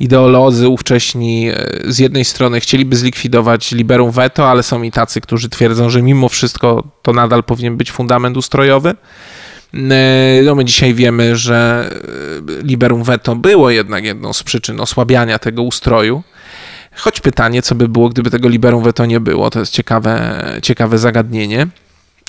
[0.00, 5.48] ideolodzy ówcześni e, z jednej strony chcieliby zlikwidować liberum veto, ale są i tacy, którzy
[5.48, 8.94] twierdzą, że mimo wszystko to nadal powinien być fundament ustrojowy.
[9.74, 11.90] E, no my dzisiaj wiemy, że
[12.62, 16.22] liberum veto było jednak jedną z przyczyn osłabiania tego ustroju.
[16.96, 20.98] Choć pytanie, co by było, gdyby tego liberum veto nie było, to jest ciekawe, ciekawe
[20.98, 21.66] zagadnienie.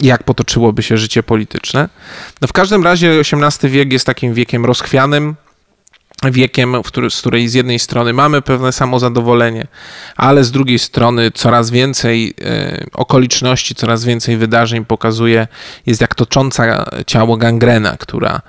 [0.02, 1.90] Jak potoczyłoby się życie polityczne?
[2.42, 5.36] No w każdym razie XVIII wiek jest takim wiekiem rozchwianym,
[6.30, 9.68] wiekiem, który, z której z jednej strony mamy pewne samozadowolenie,
[10.16, 15.48] ale z drugiej strony coraz więcej e, okoliczności, coraz więcej wydarzeń pokazuje,
[15.86, 18.42] jest jak tocząca ciało gangrena, która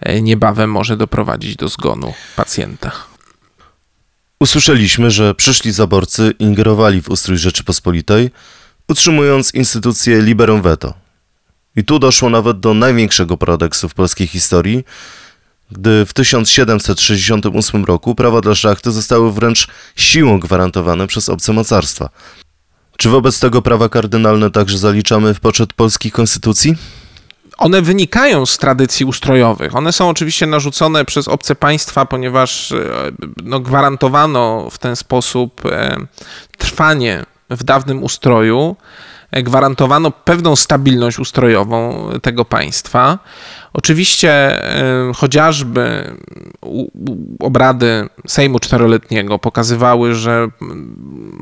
[0.00, 2.92] e, niebawem może doprowadzić do zgonu pacjenta.
[4.40, 8.30] Usłyszeliśmy, że przyszli zaborcy ingerowali w ustrój Rzeczypospolitej,
[8.88, 10.94] utrzymując instytucję liberum veto.
[11.76, 14.84] I tu doszło nawet do największego paradoksu w polskiej historii,
[15.70, 22.08] gdy w 1768 roku prawa dla szlachty zostały wręcz siłą gwarantowane przez obce mocarstwa.
[22.96, 26.76] Czy wobec tego prawa kardynalne także zaliczamy w poczet polskiej konstytucji?
[27.58, 29.76] one wynikają z tradycji ustrojowych.
[29.76, 32.78] One są oczywiście narzucone przez obce państwa, ponieważ e,
[33.44, 35.96] no, gwarantowano w ten sposób e,
[36.58, 38.76] trwanie w dawnym ustroju,
[39.30, 43.18] e, gwarantowano pewną stabilność ustrojową tego państwa.
[43.76, 44.62] Oczywiście
[45.14, 46.14] chociażby
[47.40, 50.48] obrady Sejmu Czteroletniego pokazywały, że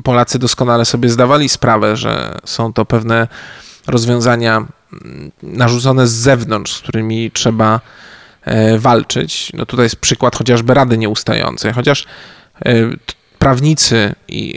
[0.05, 3.29] Polacy doskonale sobie zdawali sprawę, że są to pewne
[3.87, 4.67] rozwiązania
[5.43, 7.81] narzucone z zewnątrz, z którymi trzeba
[8.43, 9.53] e, walczyć.
[9.55, 12.07] No tutaj jest przykład chociażby Rady Nieustającej, chociaż
[12.65, 12.75] e,
[13.45, 14.55] prawnicy i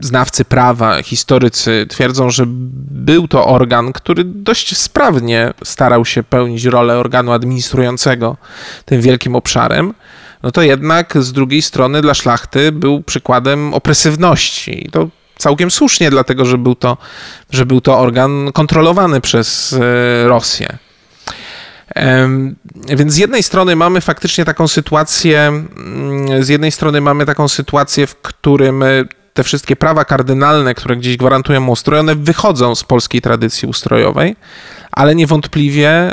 [0.00, 6.98] znawcy prawa, historycy twierdzą, że był to organ, który dość sprawnie starał się pełnić rolę
[6.98, 8.36] organu administrującego
[8.84, 9.94] tym wielkim obszarem,
[10.42, 14.86] no to jednak z drugiej strony dla szlachty był przykładem opresywności.
[14.86, 16.96] I to całkiem słusznie, dlatego że był to,
[17.50, 20.78] że był to organ kontrolowany przez e, Rosję.
[22.88, 28.06] Więc z jednej strony mamy faktycznie taką sytuację, mm, z jednej strony mamy taką sytuację,
[28.06, 28.86] w którym e,
[29.34, 34.36] te wszystkie prawa kardynalne, które gdzieś gwarantują ustroj, one wychodzą z polskiej tradycji ustrojowej,
[34.92, 36.12] ale niewątpliwie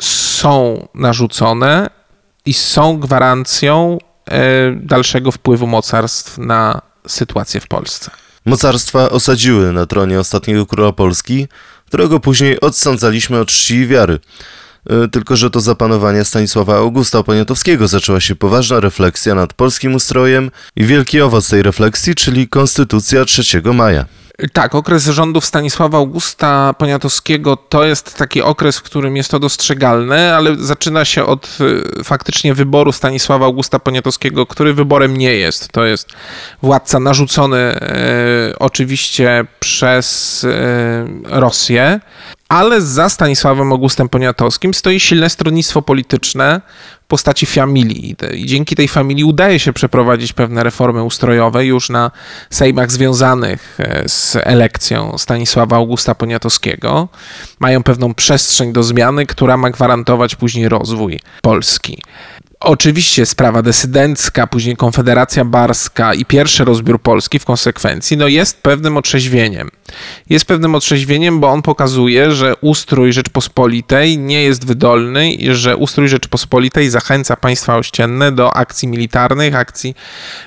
[0.00, 1.90] są narzucone
[2.46, 3.98] i są gwarancją
[4.30, 4.40] e,
[4.72, 8.10] dalszego wpływu mocarstw na sytuację w Polsce.
[8.44, 11.48] Mocarstwa osadziły na tronie ostatniego króla Polski,
[11.86, 14.18] którego później odsądzaliśmy od czci i wiary.
[14.90, 20.50] E, tylko, że to zapanowanie Stanisława Augusta Poniatowskiego zaczęła się poważna refleksja nad polskim ustrojem
[20.76, 24.04] i wielki owoc tej refleksji, czyli Konstytucja 3 maja.
[24.52, 30.36] Tak, okres rządów Stanisława Augusta Poniatowskiego to jest taki okres, w którym jest to dostrzegalne,
[30.36, 31.58] ale zaczyna się od
[32.00, 35.68] y, faktycznie wyboru Stanisława Augusta Poniatowskiego, który wyborem nie jest.
[35.68, 36.08] To jest
[36.62, 42.00] władca narzucony e, oczywiście przez e, Rosję,
[42.54, 46.60] ale za Stanisławem Augustem Poniatowskim stoi silne stronnictwo polityczne
[47.04, 48.16] w postaci familii.
[48.34, 52.10] I dzięki tej familii udaje się przeprowadzić pewne reformy ustrojowe już na
[52.50, 57.08] sejmach związanych e, z elekcją Stanisława Augusta Poniatowskiego.
[57.60, 62.02] Mają pewną przestrzeń do zmiany, która ma gwarantować później rozwój Polski.
[62.64, 68.96] Oczywiście sprawa desydencka, później Konfederacja Barska i pierwszy rozbiór Polski w konsekwencji, no jest pewnym
[68.96, 69.70] otrzeźwieniem.
[70.30, 76.08] Jest pewnym otrzeźwieniem, bo on pokazuje, że ustrój Rzeczpospolitej nie jest wydolny i że ustrój
[76.08, 79.94] Rzeczpospolitej zachęca państwa ościenne do akcji militarnych, akcji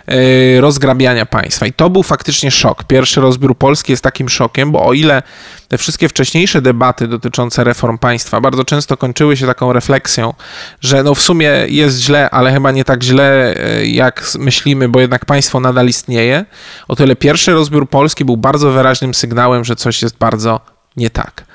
[0.08, 1.66] yy, rozgrabiania państwa.
[1.66, 2.84] I to był faktycznie szok.
[2.84, 5.24] Pierwszy rozbiór Polski jest takim szokiem, bo o ile
[5.68, 10.34] te wszystkie wcześniejsze debaty dotyczące reform państwa bardzo często kończyły się taką refleksją,
[10.82, 15.00] że no w sumie jest źle, ale chyba nie tak źle, e, jak myślimy, bo
[15.00, 16.46] jednak państwo nadal istnieje.
[16.88, 21.48] O tyle pierwszy rozbiór Polski był bardzo wyraźnym sygnałem, że coś jest bardzo nie tak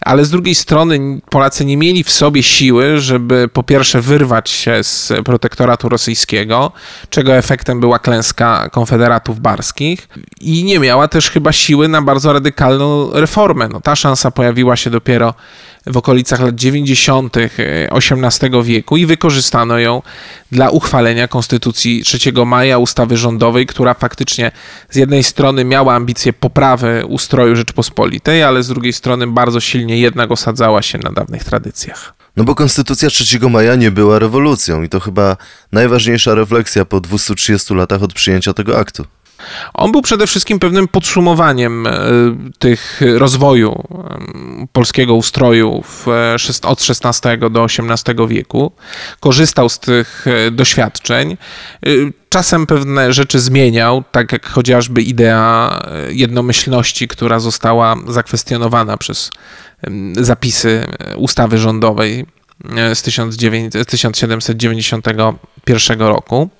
[0.00, 4.84] ale z drugiej strony Polacy nie mieli w sobie siły, żeby po pierwsze wyrwać się
[4.84, 6.72] z protektoratu rosyjskiego,
[7.10, 10.08] czego efektem była klęska konfederatów barskich
[10.40, 13.68] i nie miała też chyba siły na bardzo radykalną reformę.
[13.68, 15.34] No, ta szansa pojawiła się dopiero
[15.90, 17.36] w okolicach lat 90.
[17.90, 20.02] XVIII wieku i wykorzystano ją
[20.52, 24.52] dla uchwalenia Konstytucji 3 maja, ustawy rządowej, która faktycznie
[24.90, 30.30] z jednej strony miała ambicje poprawy ustroju Rzeczpospolitej, ale z drugiej strony bardzo silnie jednak
[30.30, 32.14] osadzała się na dawnych tradycjach.
[32.36, 35.36] No bo Konstytucja 3 maja nie była rewolucją i to chyba
[35.72, 39.04] najważniejsza refleksja po 230 latach od przyjęcia tego aktu.
[39.74, 41.92] On był przede wszystkim pewnym podsumowaniem e,
[42.58, 43.84] tych rozwoju
[44.72, 48.72] polskiego ustroju w, e, od XVI do XVIII wieku.
[49.20, 51.36] Korzystał z tych e, doświadczeń.
[52.28, 59.30] Czasem pewne rzeczy zmieniał, tak jak chociażby idea jednomyślności, która została zakwestionowana przez
[60.12, 62.26] zapisy ustawy rządowej
[62.94, 66.50] z 1791 roku.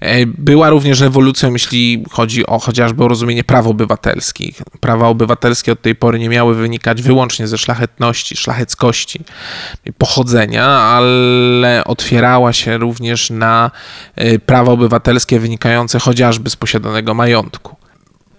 [0.00, 4.62] E, była również rewolucją, jeśli chodzi o chociażby o rozumienie praw obywatelskich.
[4.80, 9.20] Prawa obywatelskie od tej pory nie miały wynikać wyłącznie ze szlachetności, szlacheckości,
[9.98, 13.70] pochodzenia, ale otwierała się również na
[14.16, 17.85] e, prawa obywatelskie wynikające chociażby z posiadanego majątku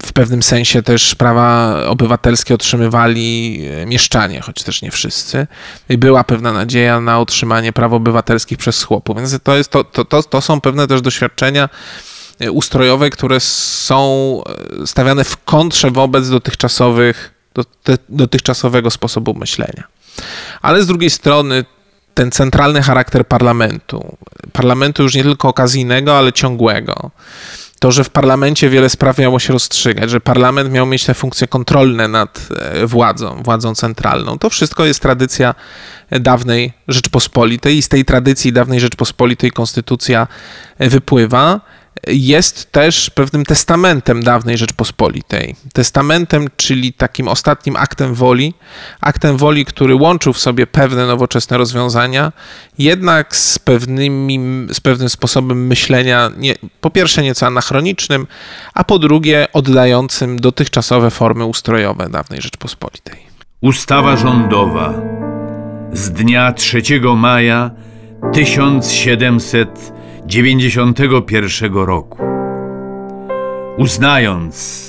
[0.04, 5.48] w pewnym sensie też prawa obywatelskie otrzymywali e, mieszczanie, choć też nie wszyscy.
[5.90, 9.18] I była pewna nadzieja na otrzymanie praw obywatelskich przez chłopów.
[9.18, 11.70] Więc to, jest, to, to, to, to są pewne też doświadczenia
[12.40, 14.42] e, ustrojowe, które są
[14.84, 17.34] e, stawiane w kontrze wobec dotychczasowych,
[18.10, 19.84] dotychczasowego sposobu myślenia.
[20.62, 21.66] Ale z drugiej strony
[22.14, 24.18] ten centralny charakter parlamentu,
[24.54, 27.12] parlamentu już nie tylko okazyjnego, ale ciągłego,
[27.80, 31.48] to, że w parlamencie wiele spraw miało się rozstrzygać, że parlament miał mieć te funkcje
[31.48, 34.40] kontrolne nad e, władzą, władzą centralną.
[34.40, 35.56] To wszystko jest tradycja
[36.12, 40.28] dawnej Rzeczpospolitej i z tej tradycji dawnej Rzeczpospolitej konstytucja
[40.80, 41.62] wypływa
[42.08, 45.56] jest też pewnym testamentem dawnej Rzeczpospolitej.
[45.74, 48.54] Testamentem, czyli takim ostatnim aktem woli,
[49.02, 52.32] aktem woli, który łączył w sobie pewne nowoczesne rozwiązania,
[52.78, 54.40] jednak z, pewnymi,
[54.74, 58.28] z pewnym sposobem myślenia, nie, po pierwsze nieco anachronicznym,
[58.74, 63.28] a po drugie oddającym dotychczasowe formy ustrojowe dawnej Rzeczpospolitej.
[63.62, 64.94] Ustawa rządowa
[65.94, 66.82] z dnia 3
[67.16, 67.72] maja
[68.34, 69.97] 1700
[70.28, 72.18] 91 roku.
[73.78, 74.88] Uznając,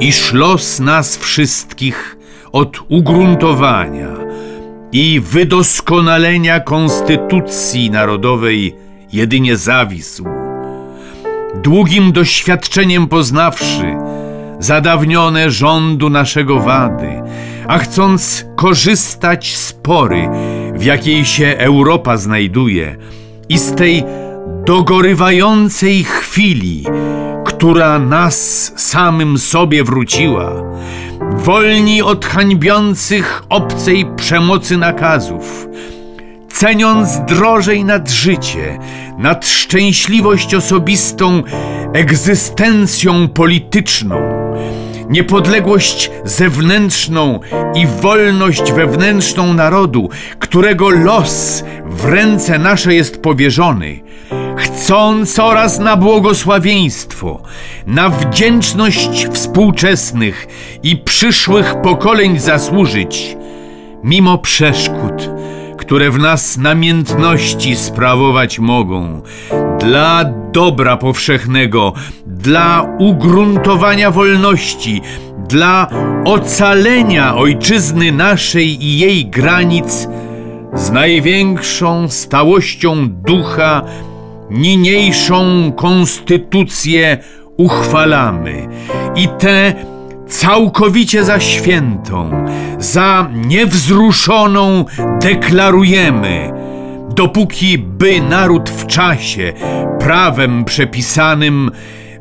[0.00, 2.16] iż los nas wszystkich
[2.52, 4.08] od ugruntowania
[4.92, 8.74] i wydoskonalenia Konstytucji Narodowej
[9.12, 10.24] jedynie zawisł,
[11.62, 13.96] długim doświadczeniem poznawszy
[14.58, 17.22] zadawnione rządu naszego wady,
[17.68, 20.28] a chcąc korzystać z pory,
[20.74, 22.96] w jakiej się Europa znajduje,
[23.48, 24.04] i z tej
[24.64, 26.84] dogorywającej chwili,
[27.46, 30.52] która nas samym sobie wróciła,
[31.36, 35.68] wolni od hańbiących obcej przemocy nakazów,
[36.52, 38.78] ceniąc drożej nad życie,
[39.18, 41.42] nad szczęśliwość osobistą,
[41.92, 44.37] egzystencją polityczną,
[45.08, 47.40] niepodległość zewnętrzną
[47.74, 54.00] i wolność wewnętrzną narodu, którego los w ręce nasze jest powierzony,
[54.56, 57.42] chcąc oraz na błogosławieństwo,
[57.86, 60.46] na wdzięczność współczesnych
[60.82, 63.36] i przyszłych pokoleń zasłużyć,
[64.02, 65.30] mimo przeszkód,
[65.88, 69.22] które w nas namiętności sprawować mogą,
[69.80, 71.92] dla dobra powszechnego,
[72.26, 75.02] dla ugruntowania wolności,
[75.48, 75.88] dla
[76.24, 80.08] ocalenia ojczyzny naszej i jej granic
[80.74, 83.82] z największą stałością ducha
[84.50, 87.18] niniejszą konstytucję
[87.56, 88.68] uchwalamy.
[89.16, 89.74] I tę
[90.28, 92.46] całkowicie za świętą,
[92.78, 94.84] za niewzruszoną
[95.20, 96.52] deklarujemy,
[97.14, 99.52] dopóki by naród w czasie,
[100.00, 101.70] prawem przepisanym,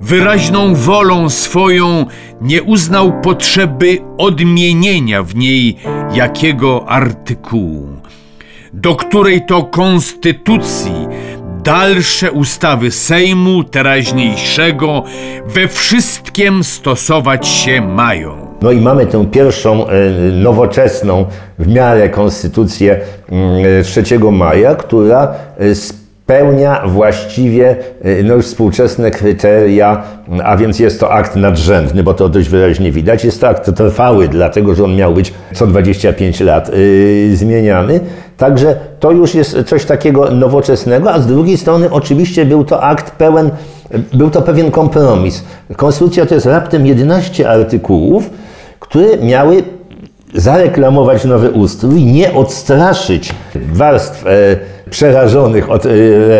[0.01, 2.05] wyraźną wolą swoją
[2.41, 5.77] nie uznał potrzeby odmienienia w niej
[6.13, 7.87] jakiego artykułu,
[8.73, 11.07] do której to konstytucji
[11.67, 15.03] dalsze ustawy Sejmu teraźniejszego
[15.47, 18.47] we wszystkim stosować się mają.
[18.61, 19.91] No i mamy tę pierwszą e,
[20.31, 21.25] nowoczesną
[21.59, 22.99] w miarę konstytucję
[23.31, 30.03] mm, 3 maja, która e, spełnia właściwie e, no, już współczesne kryteria,
[30.43, 33.25] a więc jest to akt nadrzędny, bo to dość wyraźnie widać.
[33.25, 36.71] Jest to akt trwały, dlatego że on miał być co 25 lat
[37.33, 37.99] zmieniany.
[38.37, 43.11] Także to już jest coś takiego nowoczesnego, a z drugiej strony oczywiście był to akt
[43.11, 43.51] pełen,
[44.13, 45.43] był to pewien kompromis.
[45.75, 48.29] Konstytucja to jest raptem 11 artykułów,
[48.79, 49.63] które miały
[50.33, 54.29] zareklamować nowy ustrój, nie odstraszyć warstw e,
[54.89, 55.89] przerażonych od e,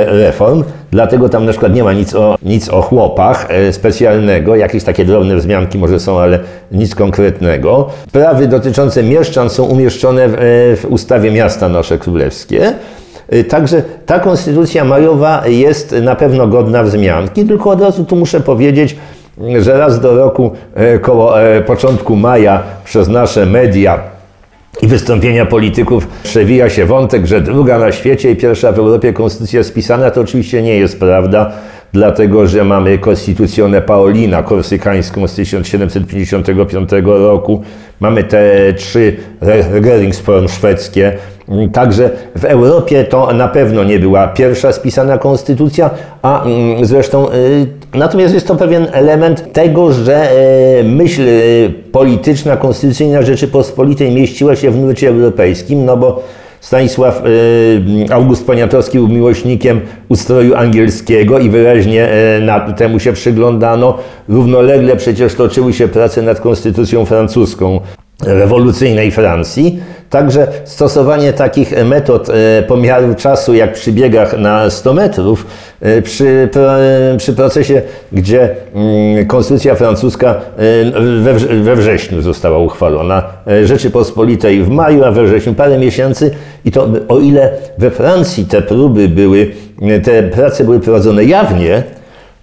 [0.06, 0.64] reform.
[0.92, 5.06] Dlatego tam na przykład nie ma nic o, nic o chłopach e, specjalnego, jakieś takie
[5.06, 6.40] drobne wzmianki może są, ale
[6.72, 7.88] nic konkretnego.
[8.08, 10.38] Sprawy dotyczące mieszczan są umieszczone w, e,
[10.76, 12.74] w ustawie miasta nasze królewskie.
[13.30, 18.40] E, Także ta konstytucja majowa jest na pewno godna wzmianki, tylko od razu tu muszę
[18.40, 18.98] powiedzieć,
[19.60, 20.52] że raz do roku
[21.02, 21.34] koło
[21.66, 24.17] początku maja przez nasze media
[24.82, 26.08] i wystąpienia polityków.
[26.24, 30.62] Przewija się wątek, że druga na świecie i pierwsza w Europie konstytucja spisana, to oczywiście
[30.62, 31.52] nie jest prawda,
[31.94, 37.62] dlatego że mamy konstytucjonę Paolina korsykańską z 1755 roku,
[38.00, 41.18] mamy te trzy regeringsform szwedzkie,
[41.74, 45.90] Także w Europie to na pewno nie była pierwsza spisana konstytucja,
[46.22, 50.32] a mm, zresztą y, natomiast jest to pewien element tego, że
[50.80, 56.24] y, myśl y, polityczna, konstytucyjna Rzeczypospolitej mieściła się w nurcie europejskim, no bo
[56.62, 57.24] Stanisław
[58.12, 62.10] August Poniatowski był miłośnikiem ustroju angielskiego i wyraźnie
[62.78, 63.98] temu się przyglądano.
[64.30, 67.80] Równolegle przecież toczyły się prace nad konstytucją francuską
[68.26, 69.80] rewolucyjnej Francji.
[70.10, 75.46] Także stosowanie takich metod e, pomiaru czasu, jak przy biegach na 100 metrów,
[75.82, 76.50] e, przy,
[77.18, 83.24] przy procesie, gdzie mm, konstytucja francuska e, we, we wrześniu została uchwalona,
[83.64, 86.32] Rzeczypospolitej w maju, a we wrześniu parę miesięcy
[86.66, 89.52] i to o ile we Francji te próby były,
[90.04, 91.84] te prace były prowadzone jawnie,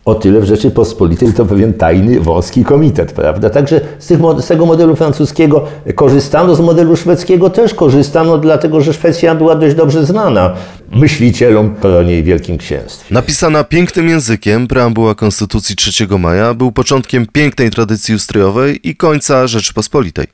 [0.05, 3.51] o tyle w Rzeczypospolitej to pewien tajny, wąski komitet, prawda?
[3.51, 8.93] Także z, tych, z tego modelu francuskiego korzystano, z modelu szwedzkiego też korzystano, dlatego że
[8.93, 10.55] Szwecja była dość dobrze znana
[10.93, 13.15] myślicielom koronie i Wielkim Księstwie.
[13.15, 20.27] Napisana pięknym językiem, preambuła Konstytucji 3 maja był początkiem pięknej tradycji ustrojowej i końca Rzeczypospolitej.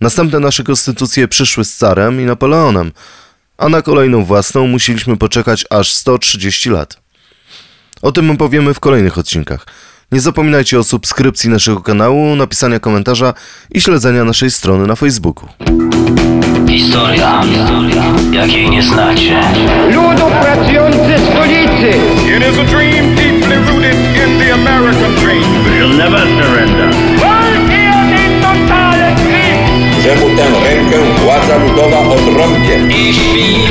[0.00, 2.92] Następne nasze konstytucje przyszły z carem i Napoleonem,
[3.58, 7.01] a na kolejną własną musieliśmy poczekać aż 130 lat.
[8.02, 9.66] O tym powiemy w kolejnych odcinkach.
[10.12, 13.34] Nie zapominajcie o subskrypcji naszego kanału, napisania komentarza
[13.70, 15.48] i śledzenia naszej strony na Facebooku.
[16.68, 17.42] Historia,
[18.32, 19.40] jakiej nie znacie.
[19.86, 21.90] Ludu pracujący stolicy!
[22.36, 25.64] It is a dream deeply rooted in the American dream.
[25.64, 26.90] We'll never surrender.
[30.02, 32.98] Czemu tę rękę władza ludowa odrąbie?
[33.08, 33.62] Ich